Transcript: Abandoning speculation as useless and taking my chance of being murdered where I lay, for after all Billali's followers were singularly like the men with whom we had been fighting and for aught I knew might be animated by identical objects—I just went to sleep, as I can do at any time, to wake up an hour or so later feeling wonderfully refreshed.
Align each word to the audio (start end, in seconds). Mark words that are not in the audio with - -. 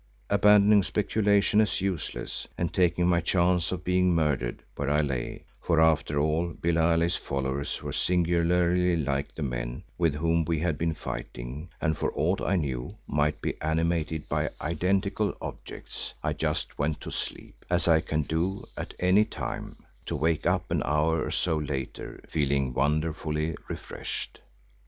Abandoning 0.31 0.81
speculation 0.81 1.61
as 1.61 1.79
useless 1.79 2.47
and 2.57 2.73
taking 2.73 3.05
my 3.07 3.21
chance 3.21 3.71
of 3.71 3.83
being 3.83 4.15
murdered 4.15 4.63
where 4.75 4.89
I 4.89 5.01
lay, 5.01 5.45
for 5.61 5.79
after 5.79 6.17
all 6.17 6.55
Billali's 6.59 7.17
followers 7.17 7.83
were 7.83 7.93
singularly 7.93 8.97
like 8.97 9.35
the 9.35 9.43
men 9.43 9.83
with 9.99 10.15
whom 10.15 10.43
we 10.43 10.57
had 10.57 10.75
been 10.79 10.95
fighting 10.95 11.69
and 11.79 11.95
for 11.95 12.11
aught 12.15 12.41
I 12.41 12.55
knew 12.55 12.97
might 13.05 13.43
be 13.43 13.61
animated 13.61 14.27
by 14.27 14.49
identical 14.59 15.37
objects—I 15.39 16.33
just 16.33 16.79
went 16.79 16.99
to 17.01 17.11
sleep, 17.11 17.63
as 17.69 17.87
I 17.87 18.01
can 18.01 18.23
do 18.23 18.65
at 18.75 18.95
any 18.97 19.23
time, 19.23 19.85
to 20.07 20.15
wake 20.15 20.47
up 20.47 20.71
an 20.71 20.81
hour 20.83 21.23
or 21.23 21.29
so 21.29 21.57
later 21.59 22.23
feeling 22.27 22.73
wonderfully 22.73 23.55
refreshed. 23.67 24.41